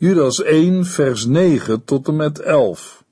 [0.00, 3.04] Judas 1, vers 9 tot en met 11.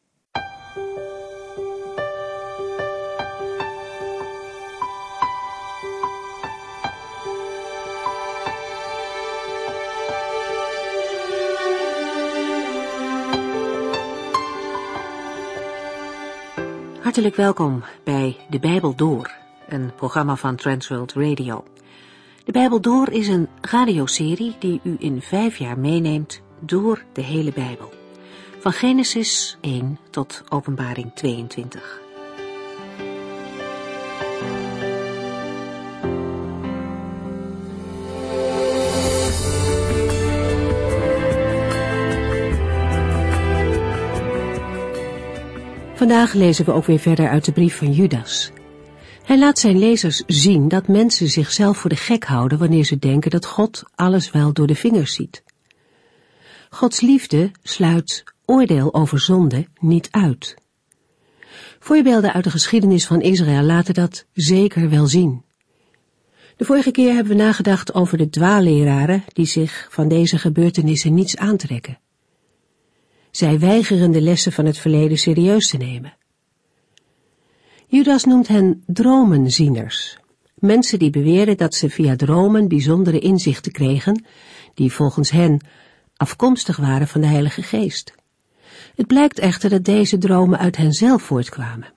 [17.01, 19.31] Hartelijk welkom bij De Bijbel Door,
[19.69, 21.65] een programma van Transworld Radio.
[22.45, 27.53] De Bijbel Door is een radioserie die u in vijf jaar meeneemt door de hele
[27.53, 27.93] Bijbel.
[28.59, 32.05] Van Genesis 1 tot Openbaring 22.
[45.95, 48.53] Vandaag lezen we ook weer verder uit de brief van Judas.
[49.25, 53.31] Hij laat zijn lezers zien dat mensen zichzelf voor de gek houden wanneer ze denken
[53.31, 55.46] dat God alles wel door de vingers ziet.
[56.71, 60.55] Gods liefde sluit oordeel over zonde niet uit.
[61.79, 65.45] Voorbeelden uit de geschiedenis van Israël laten dat zeker wel zien.
[66.57, 71.37] De vorige keer hebben we nagedacht over de dwaalleraren die zich van deze gebeurtenissen niets
[71.37, 71.99] aantrekken.
[73.31, 76.17] Zij weigeren de lessen van het verleden serieus te nemen.
[77.87, 80.19] Judas noemt hen dromenzieners,
[80.55, 84.25] mensen die beweren dat ze via dromen bijzondere inzichten kregen,
[84.75, 85.61] die volgens hen
[86.17, 88.15] afkomstig waren van de Heilige Geest.
[88.95, 91.93] Het blijkt echter dat deze dromen uit henzelf voortkwamen.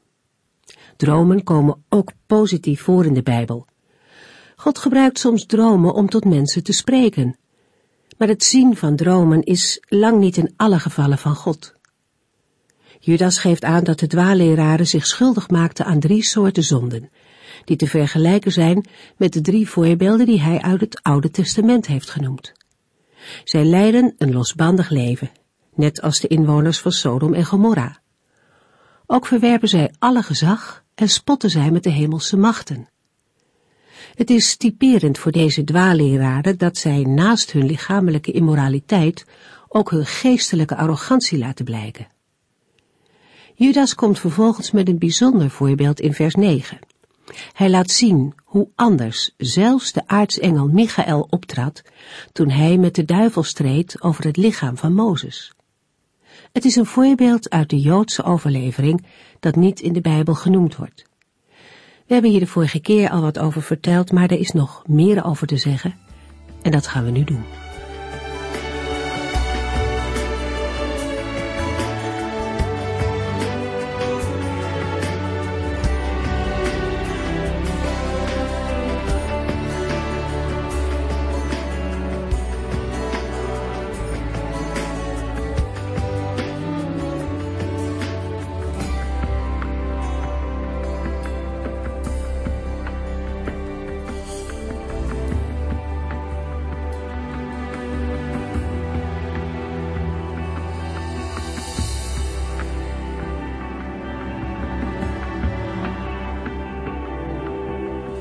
[0.97, 3.67] Dromen komen ook positief voor in de Bijbel.
[4.55, 7.37] God gebruikt soms dromen om tot mensen te spreken,
[8.17, 11.73] maar het zien van dromen is lang niet in alle gevallen van God.
[12.99, 17.09] Judas geeft aan dat de dwaalleraren zich schuldig maakten aan drie soorten zonden,
[17.65, 18.85] die te vergelijken zijn
[19.17, 22.53] met de drie voorbeelden die hij uit het Oude Testament heeft genoemd.
[23.43, 25.31] Zij leiden een losbandig leven,
[25.75, 27.99] net als de inwoners van Sodom en Gomorra.
[29.05, 32.89] Ook verwerpen zij alle gezag en spotten zij met de hemelse machten.
[34.15, 39.25] Het is typerend voor deze dwaalleraren dat zij naast hun lichamelijke immoraliteit
[39.67, 42.07] ook hun geestelijke arrogantie laten blijken.
[43.55, 46.79] Judas komt vervolgens met een bijzonder voorbeeld in vers 9.
[47.53, 51.81] Hij laat zien hoe anders zelfs de aartsengel Michael optrad
[52.31, 55.53] toen hij met de duivel streed over het lichaam van Mozes.
[56.51, 59.05] Het is een voorbeeld uit de Joodse overlevering
[59.39, 61.03] dat niet in de Bijbel genoemd wordt.
[62.07, 65.25] We hebben hier de vorige keer al wat over verteld, maar er is nog meer
[65.25, 65.95] over te zeggen
[66.61, 67.58] en dat gaan we nu doen.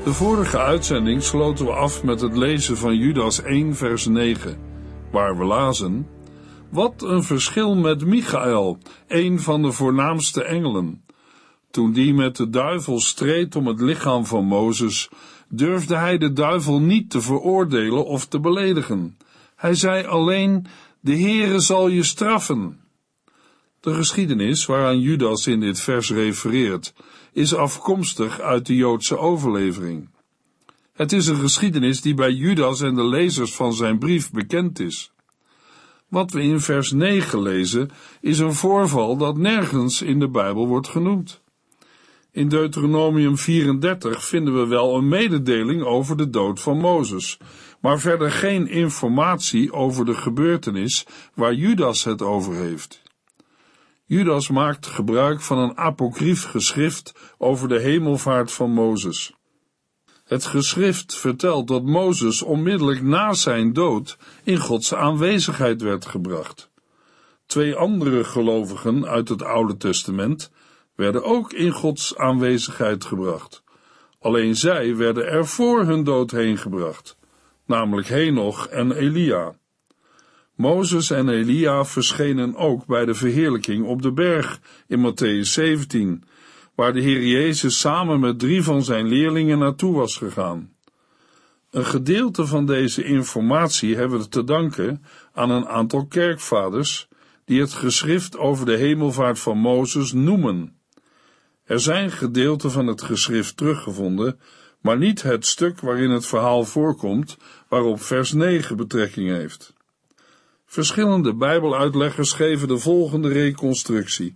[0.09, 4.57] De vorige uitzending sloten we af met het lezen van Judas 1, vers 9,
[5.11, 6.07] waar we lazen:
[6.69, 8.77] Wat een verschil met Michael,
[9.07, 11.03] een van de voornaamste engelen.
[11.71, 15.09] Toen die met de duivel streed om het lichaam van Mozes,
[15.49, 19.17] durfde hij de duivel niet te veroordelen of te beledigen.
[19.55, 20.65] Hij zei alleen:
[20.99, 22.79] De Heere zal je straffen.
[23.81, 26.93] De geschiedenis waaraan Judas in dit vers refereert,
[27.33, 30.09] is afkomstig uit de Joodse overlevering.
[30.93, 35.11] Het is een geschiedenis die bij Judas en de lezers van zijn brief bekend is.
[36.07, 37.89] Wat we in vers 9 lezen,
[38.21, 41.41] is een voorval dat nergens in de Bijbel wordt genoemd.
[42.31, 47.37] In Deuteronomium 34 vinden we wel een mededeling over de dood van Mozes,
[47.81, 52.98] maar verder geen informatie over de gebeurtenis waar Judas het over heeft.
[54.09, 59.33] Judas maakt gebruik van een apocryf geschrift over de hemelvaart van Mozes.
[60.23, 66.69] Het geschrift vertelt dat Mozes onmiddellijk na zijn dood in Gods aanwezigheid werd gebracht.
[67.45, 70.51] Twee andere gelovigen uit het Oude Testament
[70.95, 73.63] werden ook in Gods aanwezigheid gebracht.
[74.19, 77.17] Alleen zij werden er voor hun dood heen gebracht,
[77.65, 79.58] namelijk Henoch en Elia.
[80.59, 86.23] Mozes en Elia verschenen ook bij de verheerlijking op de berg in Matthäus 17,
[86.75, 90.73] waar de Heer Jezus samen met drie van zijn leerlingen naartoe was gegaan.
[91.71, 95.03] Een gedeelte van deze informatie hebben we te danken
[95.33, 97.07] aan een aantal kerkvaders
[97.45, 100.79] die het geschrift over de hemelvaart van Mozes noemen.
[101.63, 104.39] Er zijn gedeelten van het geschrift teruggevonden,
[104.81, 109.77] maar niet het stuk waarin het verhaal voorkomt, waarop vers 9 betrekking heeft.
[110.71, 114.33] Verschillende Bijbeluitleggers geven de volgende reconstructie.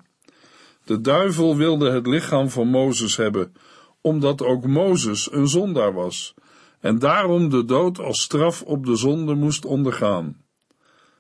[0.84, 3.54] De duivel wilde het lichaam van Mozes hebben,
[4.02, 6.34] omdat ook Mozes een zondaar was,
[6.80, 10.44] en daarom de dood als straf op de zonde moest ondergaan.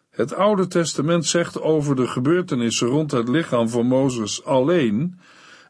[0.09, 5.19] Het Oude Testament zegt over de gebeurtenissen rond het lichaam van Mozes alleen,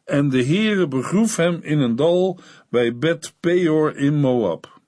[0.06, 4.82] en de Heere begroef hem in een dal bij Bet Peor in Moab.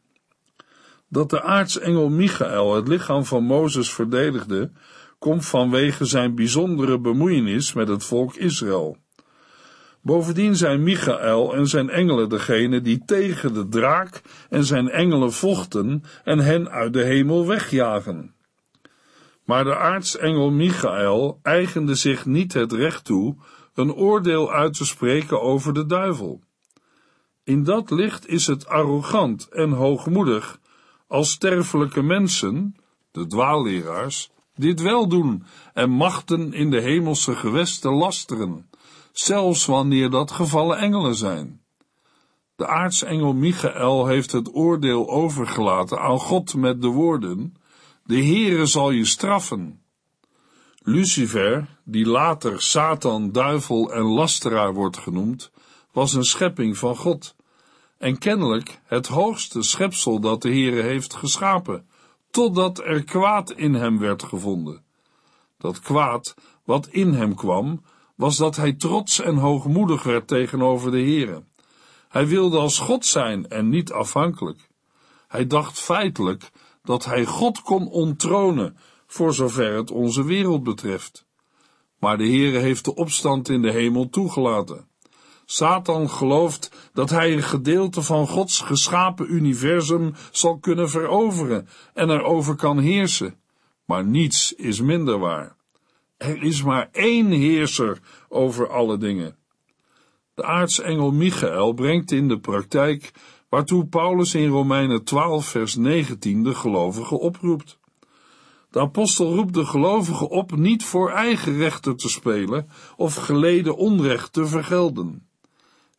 [1.08, 4.72] Dat de aartsengel Michael het lichaam van Mozes verdedigde,
[5.20, 8.98] komt vanwege zijn bijzondere bemoeienis met het volk Israël.
[10.02, 16.04] Bovendien zijn Michael en zijn engelen degene die tegen de draak en zijn engelen vochten
[16.24, 18.36] en hen uit de hemel wegjagen.
[19.46, 23.36] Maar de aartsengel Michael eigende zich niet het recht toe
[23.74, 26.42] een oordeel uit te spreken over de duivel.
[27.44, 30.60] In dat licht is het arrogant en hoogmoedig
[31.08, 32.76] als sterfelijke mensen,
[33.12, 35.44] de dwaalleraars, dit wel doen
[35.74, 38.70] en machten in de hemelse gewesten lasteren,
[39.12, 41.62] zelfs wanneer dat gevallen engelen zijn.
[42.56, 47.56] De aartsengel Michael heeft het oordeel overgelaten aan God met de woorden:
[48.04, 49.82] De Heere zal je straffen.
[50.78, 55.52] Lucifer, die later Satan, duivel en lasteraar wordt genoemd,
[55.92, 57.36] was een schepping van God
[57.98, 61.88] en kennelijk het hoogste schepsel dat de Heere heeft geschapen,
[62.32, 64.84] totdat er kwaad in hem werd gevonden.
[65.58, 67.82] Dat kwaad wat in hem kwam,
[68.16, 71.44] was dat hij trots en hoogmoedig werd tegenover de Heere.
[72.10, 74.70] Hij wilde als God zijn en niet afhankelijk.
[75.28, 76.52] Hij dacht feitelijk
[76.84, 78.78] dat hij God kon onttronen,
[79.08, 81.26] voor zover het onze wereld betreft.
[82.00, 84.88] Maar de Heere heeft de opstand in de hemel toegelaten.
[85.46, 92.56] Satan gelooft dat hij een gedeelte van Gods geschapen universum zal kunnen veroveren en erover
[92.56, 93.36] kan heersen.
[93.86, 95.56] Maar niets is minder waar.
[96.18, 98.00] Er is maar één heerser
[98.30, 99.36] over alle dingen.
[100.34, 103.12] De aartsengel Michael brengt in de praktijk
[103.50, 107.80] waartoe Paulus in Romeinen 12 vers 19 de gelovigen oproept.
[108.70, 114.34] De apostel roept de gelovigen op niet voor eigen rechten te spelen of geleden onrecht
[114.34, 115.28] te vergelden.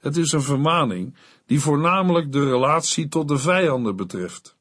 [0.06, 1.14] Het is een vermaning
[1.46, 4.56] die voornamelijk de relatie tot de vijanden betreft.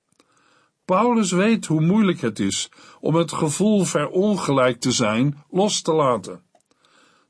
[0.86, 6.42] Paulus weet hoe moeilijk het is om het gevoel verongelijk te zijn los te laten.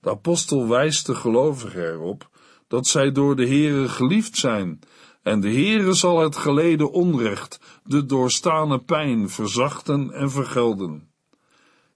[0.02, 2.30] De apostel wijst de gelovigen erop
[2.68, 4.80] dat zij door de Heere geliefd zijn,
[5.22, 11.10] en de Heere zal het geleden onrecht, de doorstane pijn verzachten en vergelden.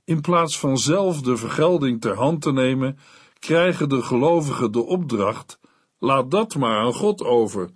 [0.03, 2.99] In plaats van zelf de vergelding ter hand te nemen,
[3.39, 5.59] krijgen de gelovigen de opdracht
[5.99, 7.69] Laat dat maar aan God over,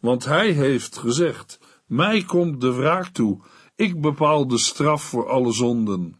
[0.00, 3.40] want Hij heeft gezegd: Mij komt de wraak toe,
[3.76, 6.18] ik bepaal de straf voor alle zonden.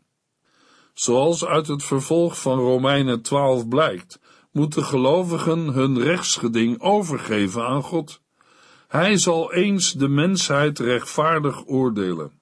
[0.95, 4.21] Zoals uit het vervolg van Romeinen 12 blijkt,
[4.53, 8.21] moeten gelovigen hun rechtsgeding overgeven aan God.
[8.89, 12.33] Hij zal eens de mensheid rechtvaardig oordelen.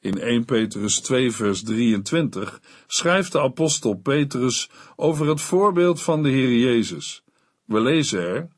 [0.00, 6.28] In 1 Petrus 2 vers 23 schrijft de apostel Petrus over het voorbeeld van de
[6.28, 7.23] Heer Jezus.
[7.64, 8.48] We lezen er,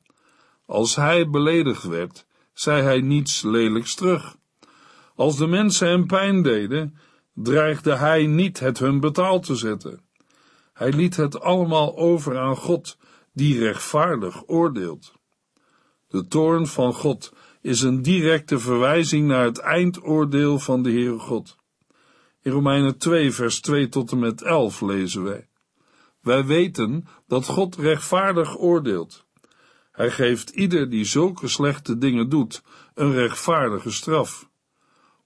[0.66, 4.36] als hij beledigd werd, zei hij niets lelijks terug.
[5.14, 6.98] Als de mensen hem pijn deden,
[7.34, 10.00] dreigde hij niet het hun betaald te zetten.
[10.72, 12.98] Hij liet het allemaal over aan God,
[13.32, 15.12] die rechtvaardig oordeelt.
[16.08, 21.56] De toorn van God is een directe verwijzing naar het eindoordeel van de Heere God.
[22.42, 25.48] In Romeinen 2, vers 2 tot en met 11 lezen wij.
[26.26, 29.26] Wij weten dat God rechtvaardig oordeelt.
[29.92, 32.62] Hij geeft ieder die zulke slechte dingen doet
[32.94, 34.48] een rechtvaardige straf.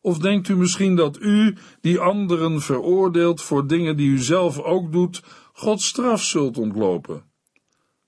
[0.01, 4.93] Of denkt u misschien dat u, die anderen veroordeelt voor dingen die u zelf ook
[4.93, 7.25] doet, Gods straf zult ontlopen?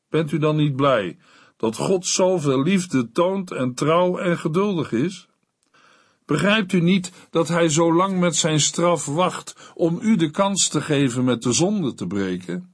[0.08, 1.18] Bent u dan niet blij
[1.56, 5.28] dat God zoveel liefde toont en trouw en geduldig is?
[6.24, 10.68] Begrijpt u niet dat hij zo lang met zijn straf wacht om u de kans
[10.68, 12.71] te geven met de zonde te breken?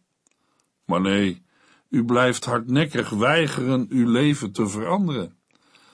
[0.88, 1.42] Maar nee,
[1.88, 5.36] u blijft hardnekkig weigeren uw leven te veranderen.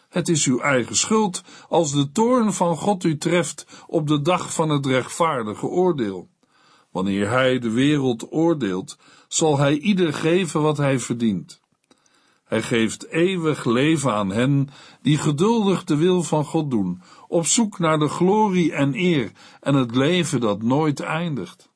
[0.09, 4.55] Het is uw eigen schuld als de toorn van God u treft op de dag
[4.55, 6.29] van het rechtvaardige oordeel.
[6.91, 8.99] Wanneer Hij de wereld oordeelt,
[9.29, 11.61] zal Hij ieder geven wat hij verdient.
[12.45, 14.69] Hij geeft eeuwig leven aan hen
[15.03, 19.75] die geduldig de wil van God doen, op zoek naar de glorie en eer en
[19.75, 21.69] het leven dat nooit eindigt.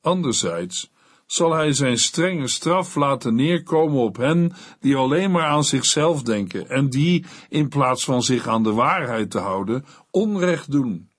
[0.00, 0.90] Anderzijds
[1.28, 6.68] zal hij zijn strenge straf laten neerkomen op hen die alleen maar aan zichzelf denken
[6.68, 11.10] en die, in plaats van zich aan de waarheid te houden, onrecht doen.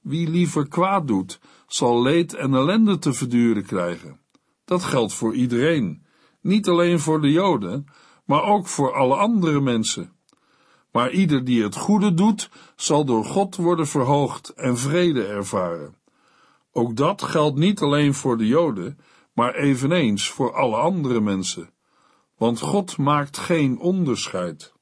[0.00, 4.20] Wie liever kwaad doet, zal leed en ellende te verduren krijgen.
[4.64, 6.04] Dat geldt voor iedereen,
[6.40, 7.86] niet alleen voor de Joden,
[8.24, 10.12] maar ook voor alle andere mensen.
[10.90, 15.94] Maar ieder die het goede doet, zal door God worden verhoogd en vrede ervaren.
[16.72, 18.98] Ook dat geldt niet alleen voor de Joden,
[19.32, 21.70] maar eveneens voor alle andere mensen.
[22.36, 24.72] Want God maakt geen onderscheid.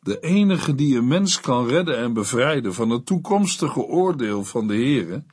[0.00, 4.74] De enige die een mens kan redden en bevrijden van het toekomstige oordeel van de
[4.74, 5.24] Heere,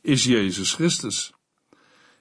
[0.00, 1.32] is Jezus Christus.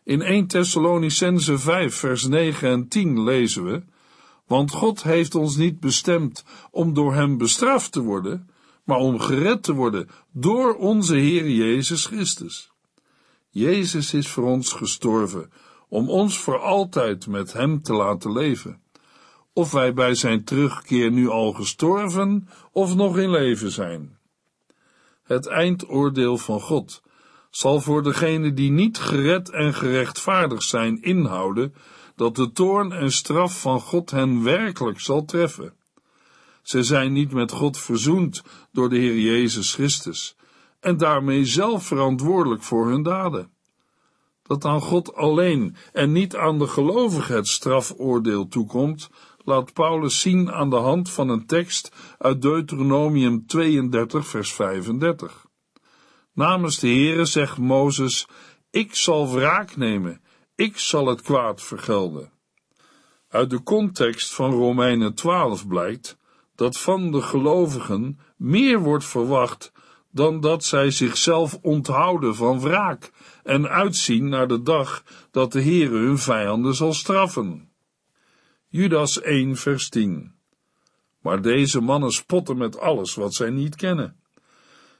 [0.04, 3.84] In 1 Thessalonicense 5 vers 9 en 10 lezen we,
[4.48, 8.50] want God heeft ons niet bestemd om door hem bestraft te worden,
[8.84, 12.73] maar om gered te worden door onze Heer Jezus Christus.
[13.54, 15.52] Jezus is voor ons gestorven,
[15.90, 18.82] om ons voor altijd met Hem te laten leven.
[19.54, 24.18] Of wij bij Zijn terugkeer nu al gestorven of nog in leven zijn.
[25.24, 27.02] Het eindoordeel van God
[27.50, 31.74] zal voor degenen die niet gered en gerechtvaardigd zijn inhouden
[32.16, 35.74] dat de toorn en straf van God hen werkelijk zal treffen.
[36.62, 40.36] Ze zijn niet met God verzoend door de Heer Jezus Christus
[40.84, 43.52] en daarmee zelf verantwoordelijk voor hun daden.
[44.42, 50.52] Dat aan God alleen en niet aan de gelovigen het strafoordeel toekomt, laat Paulus zien
[50.52, 55.46] aan de hand van een tekst uit Deuteronomium 32, vers 35.
[56.34, 58.28] Namens de Heere zegt Mozes:
[58.72, 60.22] Ik zal wraak nemen,
[60.56, 62.32] ik zal het kwaad vergelden.
[63.28, 66.18] Uit de context van Romeinen 12 blijkt
[66.56, 69.72] dat van de gelovigen meer wordt verwacht
[70.14, 73.12] dan dat zij zichzelf onthouden van wraak
[73.44, 77.70] en uitzien naar de dag dat de Heere hun vijanden zal straffen.
[78.68, 80.34] Judas 1 vers 10
[81.22, 84.16] Maar deze mannen spotten met alles wat zij niet kennen.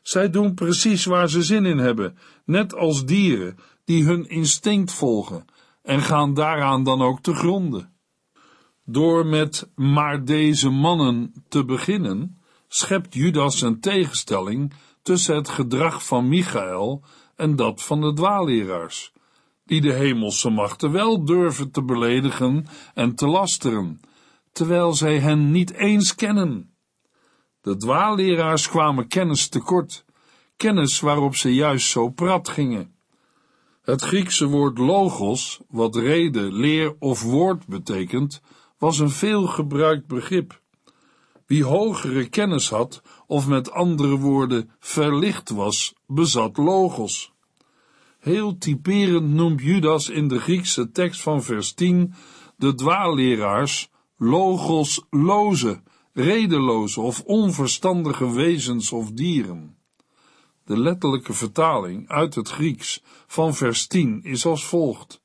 [0.02, 5.46] Zij doen precies waar ze zin in hebben, net als dieren die hun instinct volgen
[5.82, 7.94] en gaan daaraan dan ook te gronden.
[8.86, 16.28] Door met maar deze mannen te beginnen, schept Judas een tegenstelling tussen het gedrag van
[16.28, 17.04] Michael
[17.36, 19.14] en dat van de dwaalleraars,
[19.66, 24.02] die de hemelse machten wel durven te beledigen en te lasteren,
[24.52, 26.76] terwijl zij hen niet eens kennen.
[27.62, 30.06] De dwaalleraars kwamen kennis tekort,
[30.58, 32.96] kennis waarop ze juist zo prat gingen.
[33.82, 38.42] Het Griekse woord logos, wat reden, leer of woord betekent,
[38.78, 40.62] was een veelgebruikt begrip.
[41.54, 47.32] Wie hogere kennis had, of met andere woorden verlicht was, bezat logos.
[48.20, 52.14] Heel typerend noemt Judas in de Griekse tekst van vers 10
[52.58, 55.82] de dwaalleraars logosloze,
[56.14, 59.78] redeloze of onverstandige wezens of dieren.
[60.66, 65.22] De letterlijke vertaling uit het Grieks van vers 10 is als volgt.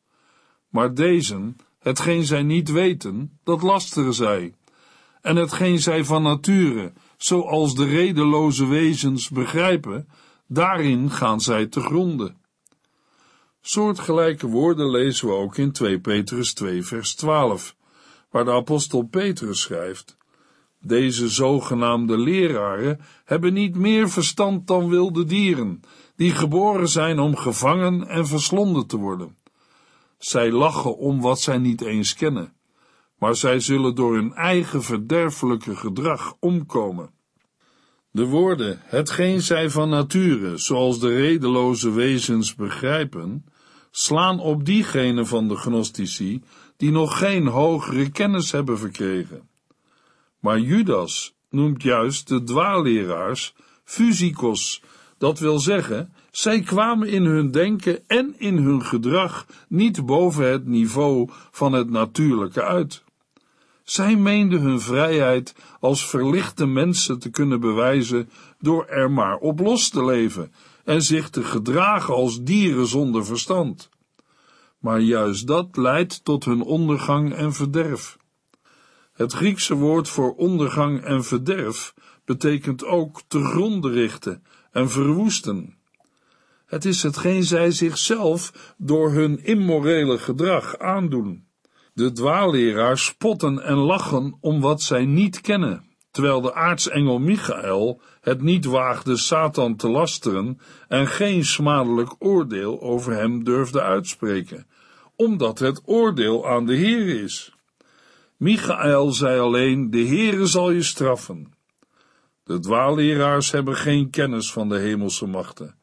[0.68, 4.57] Maar deze, hetgeen zij niet weten, dat lasteren zij.
[5.28, 10.08] En hetgeen zij van nature, zoals de redeloze wezens begrijpen,
[10.46, 12.36] daarin gaan zij te gronden.
[13.60, 17.76] Soortgelijke woorden lezen we ook in 2 Petrus 2 vers 12,
[18.30, 20.16] waar de apostel Petrus schrijft,
[20.80, 25.80] deze zogenaamde leraren hebben niet meer verstand dan wilde dieren,
[26.16, 29.36] die geboren zijn om gevangen en verslonden te worden.
[30.18, 32.52] Zij lachen om wat zij niet eens kennen,
[33.18, 37.10] maar zij zullen door hun eigen verderfelijke gedrag omkomen.
[38.10, 43.44] De woorden, hetgeen zij van nature, zoals de redeloze wezens begrijpen,
[43.90, 46.42] slaan op diegenen van de gnostici
[46.76, 49.48] die nog geen hogere kennis hebben verkregen.
[50.40, 54.82] Maar Judas noemt juist de dwaalleraars fysikos,
[55.18, 60.66] dat wil zeggen, zij kwamen in hun denken en in hun gedrag niet boven het
[60.66, 63.04] niveau van het natuurlijke uit.
[63.88, 69.88] Zij meenden hun vrijheid als verlichte mensen te kunnen bewijzen door er maar op los
[69.88, 70.52] te leven
[70.84, 73.88] en zich te gedragen als dieren zonder verstand.
[74.78, 78.16] Maar juist dat leidt tot hun ondergang en verderf.
[79.12, 85.76] Het Griekse woord voor ondergang en verderf betekent ook te gronden richten en verwoesten.
[86.66, 91.47] Het is hetgeen zij zichzelf door hun immorele gedrag aandoen.
[91.98, 98.42] De dwaalleraars spotten en lachen om wat zij niet kennen, terwijl de aartsengel Michael het
[98.42, 104.66] niet waagde Satan te lasteren en geen smadelijk oordeel over hem durfde uitspreken,
[105.16, 107.54] omdat het oordeel aan de Heer is.
[108.36, 111.52] Michael zei alleen, de Heere zal je straffen.
[112.44, 115.77] De dwaalleraars hebben geen kennis van de hemelse machten.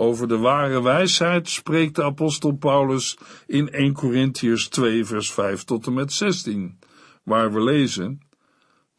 [0.00, 5.86] Over de ware wijsheid spreekt de apostel Paulus in 1 Corinthiërs 2 vers 5 tot
[5.86, 6.78] en met 16,
[7.22, 8.20] waar we lezen,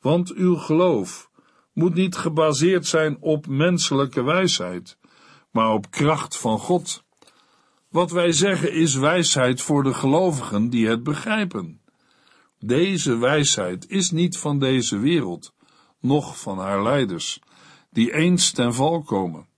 [0.01, 1.29] want uw geloof
[1.73, 4.97] moet niet gebaseerd zijn op menselijke wijsheid,
[5.51, 7.03] maar op kracht van God.
[7.89, 11.81] Wat wij zeggen is wijsheid voor de gelovigen die het begrijpen.
[12.59, 15.53] Deze wijsheid is niet van deze wereld,
[15.99, 17.39] noch van haar leiders,
[17.89, 19.49] die eens ten val komen.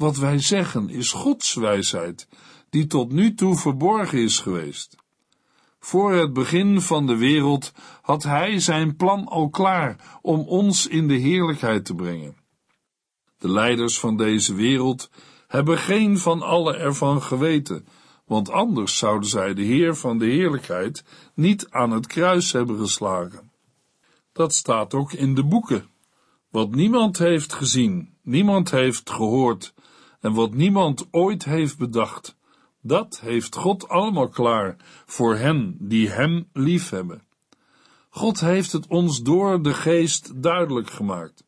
[0.00, 2.28] Wat wij zeggen is Gods wijsheid,
[2.70, 4.96] die tot nu toe verborgen is geweest.
[5.80, 11.08] Voor het begin van de wereld had Hij zijn plan al klaar om ons in
[11.08, 12.36] de heerlijkheid te brengen.
[13.38, 15.10] De leiders van deze wereld
[15.46, 17.86] hebben geen van alle ervan geweten,
[18.24, 21.04] want anders zouden zij de Heer van de heerlijkheid
[21.34, 23.50] niet aan het kruis hebben geslagen.
[24.32, 25.88] Dat staat ook in de boeken.
[26.50, 29.74] Wat niemand heeft gezien, niemand heeft gehoord
[30.20, 32.36] en wat niemand ooit heeft bedacht,
[32.80, 37.22] dat heeft God allemaal klaar voor hen die Hem liefhebben.
[38.08, 41.44] God heeft het ons door de geest duidelijk gemaakt.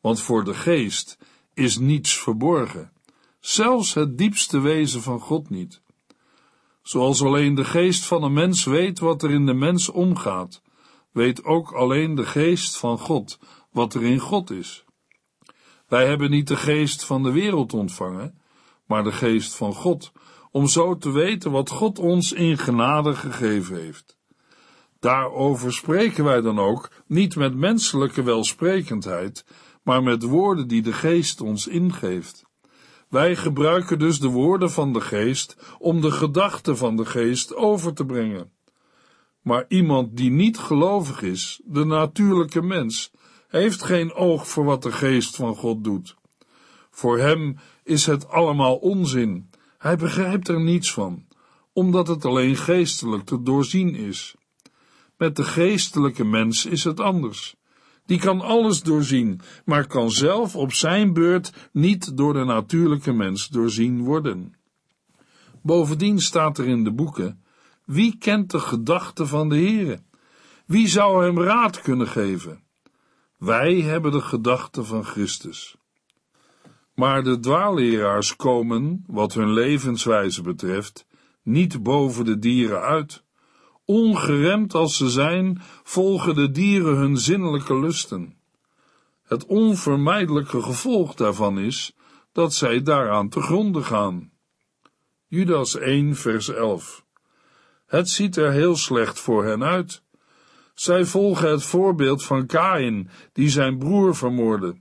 [0.00, 1.18] Want voor de geest
[1.54, 2.92] is niets verborgen,
[3.40, 5.80] zelfs het diepste wezen van God niet.
[6.82, 10.62] Zoals alleen de geest van een mens weet wat er in de mens omgaat,
[11.10, 13.38] weet ook alleen de geest van God
[13.70, 14.84] wat er in God is.
[15.90, 18.40] Wij hebben niet de geest van de wereld ontvangen,
[18.86, 20.12] maar de geest van God,
[20.50, 24.18] om zo te weten wat God ons in genade gegeven heeft.
[25.00, 29.44] Daarover spreken wij dan ook niet met menselijke welsprekendheid,
[29.82, 32.44] maar met woorden die de geest ons ingeeft.
[33.08, 37.94] Wij gebruiken dus de woorden van de geest om de gedachten van de geest over
[37.94, 38.52] te brengen.
[39.42, 43.12] Maar iemand die niet gelovig is, de natuurlijke mens,
[43.50, 46.16] heeft geen oog voor wat de geest van God doet.
[46.90, 49.50] Voor hem is het allemaal onzin.
[49.78, 51.26] Hij begrijpt er niets van,
[51.72, 54.34] omdat het alleen geestelijk te doorzien is.
[55.16, 57.56] Met de geestelijke mens is het anders.
[58.06, 63.48] Die kan alles doorzien, maar kan zelf op zijn beurt niet door de natuurlijke mens
[63.48, 64.54] doorzien worden.
[65.62, 67.44] Bovendien staat er in de boeken:
[67.84, 70.02] wie kent de gedachten van de Heere?
[70.66, 72.62] Wie zou hem raad kunnen geven?
[73.40, 75.76] Wij hebben de gedachten van Christus.
[76.94, 81.06] Maar de dwaalleraars komen, wat hun levenswijze betreft,
[81.42, 83.24] niet boven de dieren uit.
[83.84, 88.36] Ongeremd als ze zijn, volgen de dieren hun zinnelijke lusten.
[89.22, 91.96] Het onvermijdelijke gevolg daarvan is
[92.32, 94.32] dat zij daaraan te gronde gaan.
[95.26, 97.04] Judas 1, vers 11.
[97.86, 100.02] Het ziet er heel slecht voor hen uit.
[100.80, 104.76] Zij volgen het voorbeeld van Kain, die zijn broer vermoordde.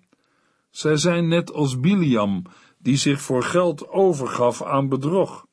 [0.69, 2.43] Zij zijn net als Biliam,
[2.77, 5.45] die zich voor geld overgaf aan bedrog.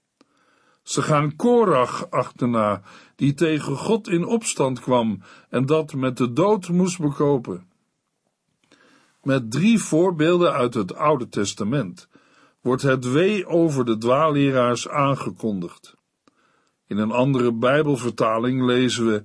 [0.83, 2.83] Ze gaan Korach achterna,
[3.17, 7.67] die tegen God in opstand kwam en dat met de dood moest bekopen.
[9.23, 12.09] Met drie voorbeelden uit het Oude Testament
[12.61, 15.95] wordt het wee over de dwaalleraars aangekondigd.
[16.87, 19.25] In een andere Bijbelvertaling lezen we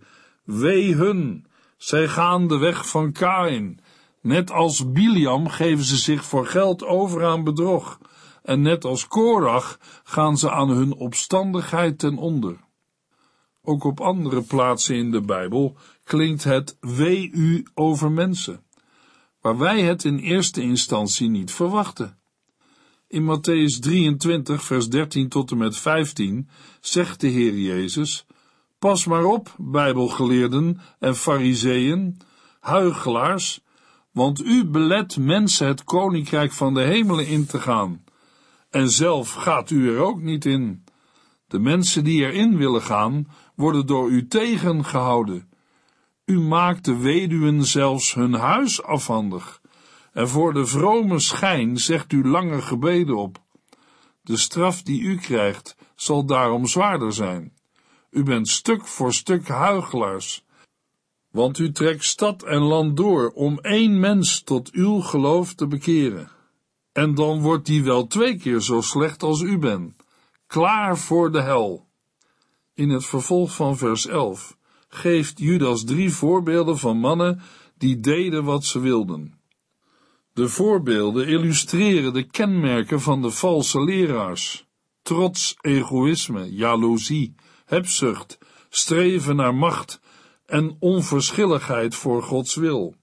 [0.51, 1.45] Wee hun,
[1.77, 3.79] zij gaan de weg van Kain.
[4.21, 7.99] Net als Biliam geven ze zich voor geld over aan bedrog.
[8.43, 12.57] En net als Korach gaan ze aan hun opstandigheid ten onder.
[13.61, 18.63] Ook op andere plaatsen in de Bijbel klinkt het wee u over mensen,
[19.41, 22.19] waar wij het in eerste instantie niet verwachten.
[23.07, 28.25] In Matthäus 23, vers 13 tot en met 15 zegt de Heer Jezus:
[28.82, 32.17] Pas maar op, Bijbelgeleerden en Fariseeën,
[32.60, 33.63] huigelaars,
[34.12, 38.04] want u belet mensen het koninkrijk van de hemelen in te gaan.
[38.70, 40.84] En zelf gaat u er ook niet in.
[41.48, 45.50] De mensen die erin willen gaan, worden door u tegengehouden.
[46.26, 49.62] U maakt de weduwen zelfs hun huis afhandig.
[50.13, 53.41] En voor de vrome schijn zegt u lange gebeden op.
[54.22, 57.60] De straf die u krijgt, zal daarom zwaarder zijn.
[58.12, 60.43] U bent stuk voor stuk huigelaars.
[61.32, 66.32] Want u trekt stad en land door om één mens tot uw geloof te bekeren.
[66.91, 69.93] En dan wordt die wel twee keer zo slecht als u bent,
[70.47, 71.88] klaar voor de hel.
[72.74, 77.41] In het vervolg van vers 11 geeft Judas drie voorbeelden van mannen
[77.78, 79.39] die deden wat ze wilden.
[80.34, 84.65] De voorbeelden illustreren de kenmerken van de valse leraars:
[85.02, 87.36] trots, egoïsme, jaloezie,
[87.71, 88.38] hebzucht,
[88.69, 89.99] streven naar macht
[90.45, 92.95] en onverschilligheid voor Gods wil.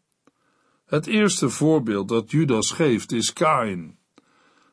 [0.87, 3.99] Het eerste voorbeeld dat Judas geeft is Kain.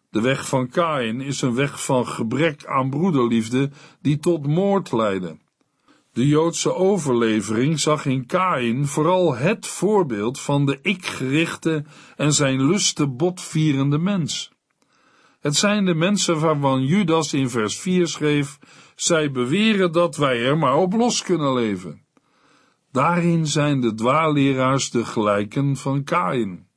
[0.09, 3.69] De weg van Kain is een weg van gebrek aan broederliefde
[4.01, 5.37] die tot moord leidde.
[6.13, 13.17] De Joodse overlevering zag in Kain vooral het voorbeeld van de ikgerichte en zijn lusten
[13.17, 14.51] botvierende mens.
[15.39, 18.57] Het zijn de mensen waarvan Judas in vers 4 schreef:
[18.95, 22.05] zij beweren dat wij er maar op los kunnen leven.
[22.91, 26.67] Daarin zijn de dwaalleraars de gelijken van Kain.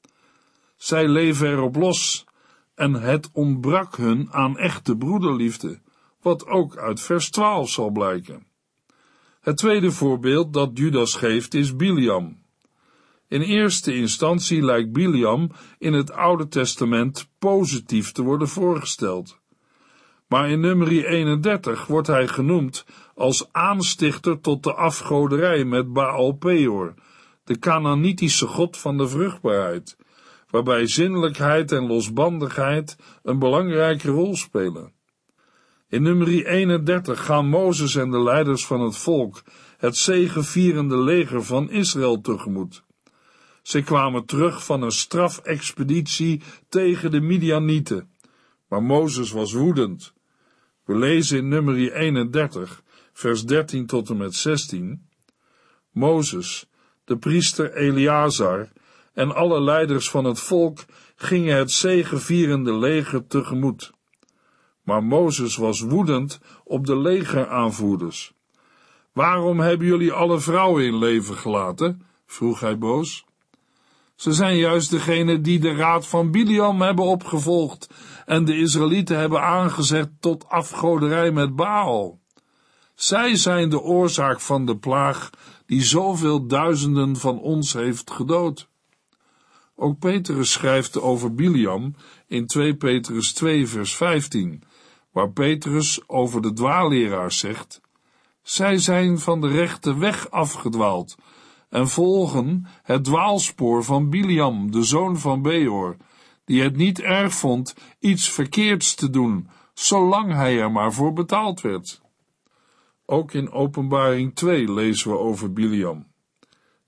[0.76, 2.26] Zij leven erop los
[2.74, 5.80] en het ontbrak hun aan echte broederliefde,
[6.20, 8.46] wat ook uit vers 12 zal blijken.
[9.40, 12.42] Het tweede voorbeeld dat Judas geeft is Biliam.
[13.28, 19.38] In eerste instantie lijkt Biliam in het Oude Testament positief te worden voorgesteld.
[20.28, 26.94] Maar in nummer 31 wordt hij genoemd als aanstichter tot de afgoderij met Baal Peor,
[27.44, 29.96] de Canaanitische god van de vruchtbaarheid,
[30.50, 34.92] waarbij zinnelijkheid en losbandigheid een belangrijke rol spelen.
[35.88, 39.42] In nummer 31 gaan Mozes en de leiders van het volk
[39.76, 42.84] het zegevierende leger van Israël tegemoet.
[43.62, 48.10] Ze kwamen terug van een strafexpeditie tegen de Midianieten,
[48.68, 50.16] maar Mozes was woedend.
[50.88, 55.08] We lezen in nummer 31, vers 13 tot en met 16.
[55.90, 56.66] Mozes,
[57.04, 58.68] de priester Eleazar
[59.14, 60.84] en alle leiders van het volk
[61.16, 63.92] gingen het zegevierende leger tegemoet.
[64.82, 68.32] Maar Mozes was woedend op de legeraanvoerders.
[69.12, 72.02] Waarom hebben jullie alle vrouwen in leven gelaten?
[72.26, 73.24] vroeg hij boos.
[74.18, 77.90] Ze zijn juist degene die de raad van Biliam hebben opgevolgd
[78.26, 82.20] en de Israëlieten hebben aangezet tot afgoderij met Baal.
[82.94, 85.30] Zij zijn de oorzaak van de plaag
[85.66, 88.68] die zoveel duizenden van ons heeft gedood.
[89.76, 91.94] Ook Petrus schrijft over Biliam
[92.26, 94.62] in 2 Petrus 2 vers 15,
[95.12, 97.80] waar Petrus over de dwaalleraars zegt,
[98.42, 101.16] zij zijn van de rechte weg afgedwaald
[101.68, 105.96] en volgen het dwaalspoor van Biliam, de zoon van Beor,
[106.44, 111.60] die het niet erg vond iets verkeerds te doen, zolang hij er maar voor betaald
[111.60, 112.00] werd.
[113.06, 116.06] Ook in Openbaring 2 lezen we over Biliam.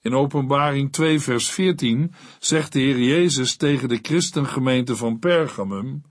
[0.02, 6.02] In Openbaring 2 vers 14 zegt de Heer Jezus tegen de christengemeente van Pergamum,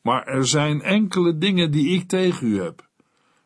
[0.00, 2.88] maar er zijn enkele dingen die ik tegen u heb.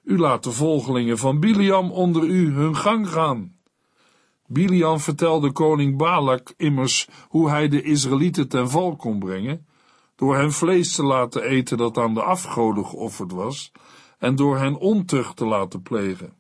[0.05, 3.56] U laat de volgelingen van Biliam onder u hun gang gaan.
[4.47, 9.67] Biliam vertelde koning Balak immers hoe hij de Israëlieten ten val kon brengen,
[10.17, 13.73] door hen vlees te laten eten dat aan de afgoden geofferd was,
[14.19, 16.33] en door hen ontucht te laten plegen.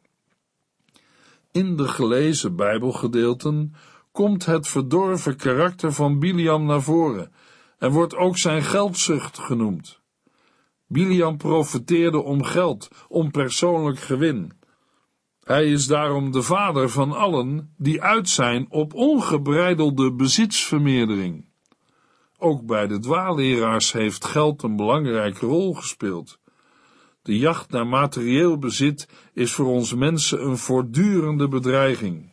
[1.52, 3.74] In de gelezen Bijbelgedeelten
[4.12, 7.32] komt het verdorven karakter van Biliam naar voren
[7.78, 10.00] en wordt ook zijn geldzucht genoemd.
[10.86, 14.52] Biliam profeteerde om geld, om persoonlijk gewin.
[15.46, 21.44] Hij is daarom de vader van allen die uit zijn op ongebreidelde bezitsvermeerdering.
[22.38, 26.38] Ook bij de dwaalleraars heeft geld een belangrijke rol gespeeld.
[27.22, 32.32] De jacht naar materieel bezit is voor ons mensen een voortdurende bedreiging.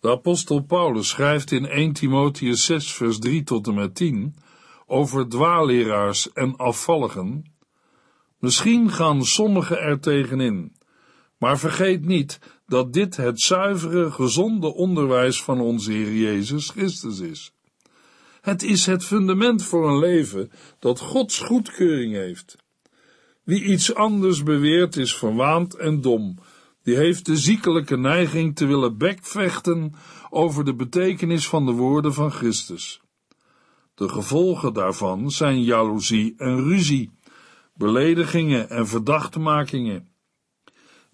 [0.00, 4.34] De apostel Paulus schrijft in 1 Timotheus 6 vers 3 tot en met 10
[4.86, 7.52] over dwaalleraars en afvalligen.
[8.38, 10.78] Misschien gaan sommigen er tegenin,
[11.40, 17.52] maar vergeet niet dat dit het zuivere, gezonde onderwijs van onze Heer Jezus Christus is.
[18.40, 22.56] Het is het fundament voor een leven dat Gods goedkeuring heeft.
[23.44, 26.38] Wie iets anders beweert is verwaand en dom.
[26.82, 29.94] Die heeft de ziekelijke neiging te willen bekvechten
[30.30, 33.00] over de betekenis van de woorden van Christus.
[33.94, 37.10] De gevolgen daarvan zijn jaloezie en ruzie,
[37.74, 40.09] beledigingen en verdachtmakingen.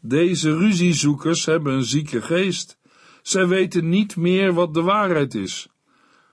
[0.08, 2.78] Deze ruziezoekers hebben een zieke geest.
[3.22, 5.68] Zij weten niet meer wat de waarheid is.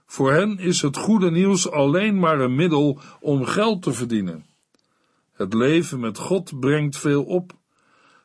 [0.05, 4.45] Voor hen is het goede nieuws alleen maar een middel om geld te verdienen.
[5.33, 7.51] Het leven met God brengt veel op,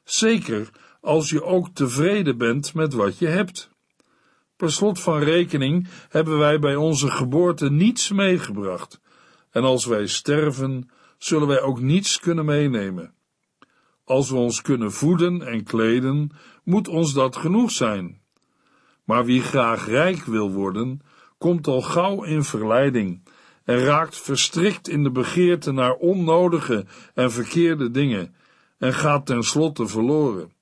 [0.05, 3.71] zeker als je ook tevreden bent met wat je hebt.
[4.57, 9.01] Per slot van rekening hebben wij bij onze geboorte niets meegebracht,
[9.51, 13.17] en als wij sterven, zullen wij ook niets kunnen meenemen.
[14.09, 16.31] Als we ons kunnen voeden en kleden,
[16.64, 18.21] moet ons dat genoeg zijn.
[19.05, 21.01] Maar wie graag rijk wil worden,
[21.38, 23.23] komt al gauw in verleiding
[23.64, 28.35] en raakt verstrikt in de begeerte naar onnodige en verkeerde dingen
[28.79, 30.53] en gaat tenslotte verloren.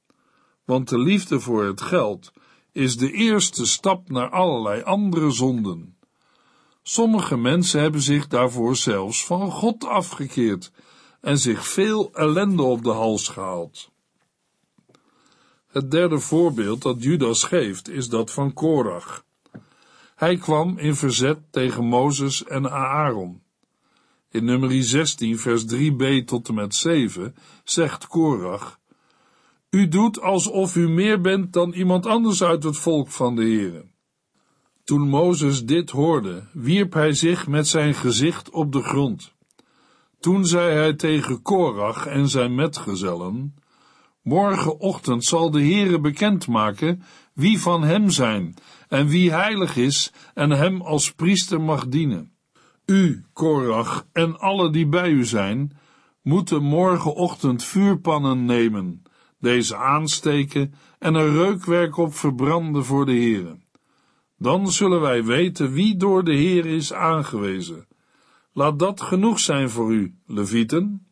[0.65, 2.33] Want de liefde voor het geld
[2.73, 5.97] is de eerste stap naar allerlei andere zonden.
[6.83, 10.73] Sommige mensen hebben zich daarvoor zelfs van God afgekeerd
[11.21, 13.91] en zich veel ellende op de hals gehaald.
[15.67, 19.25] Het derde voorbeeld dat Judas geeft is dat van Korach.
[20.15, 23.43] Hij kwam in verzet tegen Mozes en Aaron.
[24.31, 28.81] In nummer 16, vers 3b tot en met 7 zegt Korach:
[29.71, 33.91] U doet alsof u meer bent dan iemand anders uit het volk van de Heeren.
[34.85, 39.36] Toen Mozes dit hoorde, wierp hij zich met zijn gezicht op de grond.
[40.21, 43.55] Toen zei hij tegen Korach en zijn metgezellen:
[44.23, 47.03] Morgenochtend zal de Heere bekendmaken
[47.35, 48.55] wie van hem zijn
[48.89, 52.33] en wie heilig is en hem als priester mag dienen.
[52.87, 55.79] U, Korach, en alle die bij u zijn,
[56.23, 59.03] moeten morgenochtend vuurpannen nemen,
[59.39, 63.59] deze aansteken en er reukwerk op verbranden voor de Heere.
[64.39, 67.87] Dan zullen wij weten wie door de Heer is aangewezen.
[68.57, 71.07] Laat dat genoeg zijn voor u, Levieten.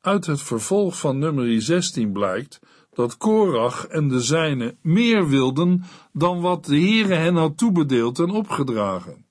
[0.00, 2.60] Uit het vervolg van nummer 16 blijkt
[2.92, 8.30] dat Korach en de zijnen meer wilden dan wat de Heere hen had toebedeeld en
[8.30, 9.26] opgedragen.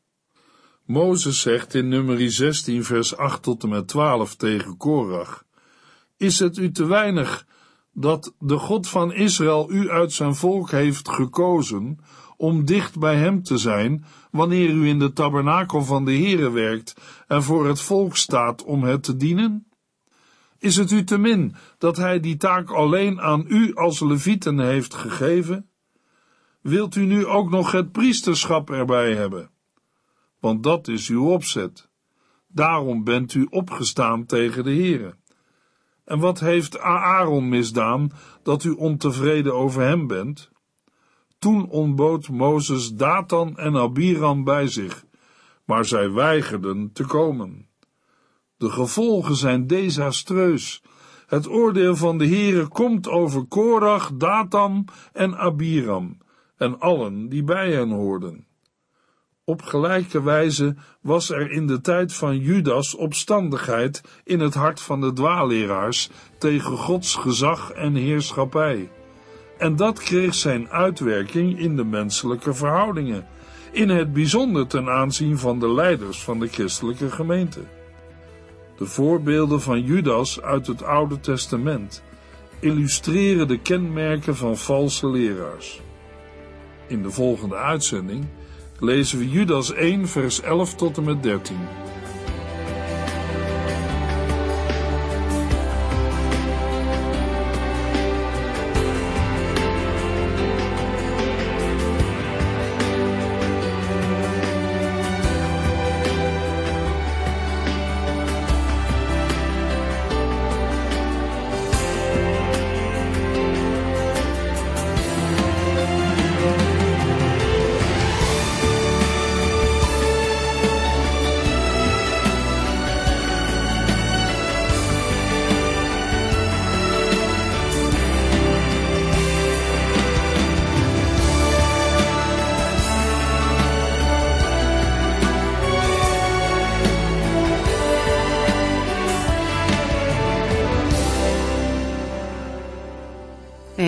[0.85, 5.43] Mozes zegt in nummer 16 vers 8 tot en met 12 tegen Korach,
[6.17, 7.45] Is het u te weinig
[7.93, 11.99] dat de God van Israël u uit zijn volk heeft gekozen
[12.39, 16.95] om dicht bij hem te zijn wanneer u in de tabernakel van de Heere werkt
[17.27, 19.67] en voor het volk staat om het te dienen?
[20.57, 24.93] Is het u te min dat hij die taak alleen aan u als levieten heeft
[24.93, 25.69] gegeven?
[26.61, 29.49] Wilt u nu ook nog het priesterschap erbij hebben?
[30.39, 31.89] Want dat is uw opzet.
[32.47, 35.15] Daarom bent u opgestaan tegen de Heere.
[36.05, 38.11] En wat heeft Aaron misdaan
[38.43, 40.51] dat u ontevreden over hem bent?
[41.39, 45.05] Toen ontbood Mozes Datan en Abiram bij zich,
[45.65, 47.67] maar zij weigerden te komen.
[48.57, 50.81] De gevolgen zijn desastreus.
[51.27, 56.17] Het oordeel van de Heere komt over Korach, Datan en Abiram
[56.57, 58.47] en allen die bij hen hoorden.
[59.43, 65.01] Op gelijke wijze was er in de tijd van Judas opstandigheid in het hart van
[65.01, 68.89] de dwaaleraars tegen Gods gezag en heerschappij.
[69.59, 73.27] En dat kreeg zijn uitwerking in de menselijke verhoudingen,
[73.71, 77.59] in het bijzonder ten aanzien van de leiders van de christelijke gemeente.
[78.77, 82.03] De voorbeelden van Judas uit het Oude Testament
[82.59, 85.81] illustreren de kenmerken van valse leraars.
[86.87, 88.25] In de volgende uitzending
[88.79, 91.57] lezen we Judas 1, vers 11 tot en met 13.